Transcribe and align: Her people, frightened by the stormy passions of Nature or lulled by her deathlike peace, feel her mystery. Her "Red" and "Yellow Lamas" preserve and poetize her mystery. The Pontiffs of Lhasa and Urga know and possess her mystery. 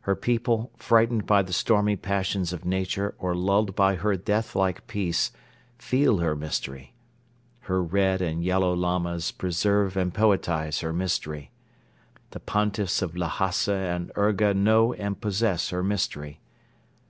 Her 0.00 0.16
people, 0.16 0.72
frightened 0.78 1.26
by 1.26 1.42
the 1.42 1.52
stormy 1.52 1.96
passions 1.96 2.50
of 2.54 2.64
Nature 2.64 3.14
or 3.18 3.34
lulled 3.34 3.74
by 3.74 3.96
her 3.96 4.16
deathlike 4.16 4.86
peace, 4.86 5.32
feel 5.76 6.16
her 6.20 6.34
mystery. 6.34 6.94
Her 7.60 7.82
"Red" 7.82 8.22
and 8.22 8.42
"Yellow 8.42 8.72
Lamas" 8.72 9.30
preserve 9.32 9.94
and 9.94 10.14
poetize 10.14 10.80
her 10.80 10.94
mystery. 10.94 11.50
The 12.30 12.40
Pontiffs 12.40 13.02
of 13.02 13.18
Lhasa 13.18 13.74
and 13.74 14.10
Urga 14.16 14.54
know 14.54 14.94
and 14.94 15.20
possess 15.20 15.68
her 15.68 15.82
mystery. 15.82 16.40